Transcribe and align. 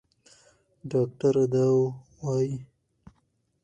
ډاکټره 0.89 1.43
دا 1.53 1.65
وايي. 2.23 2.57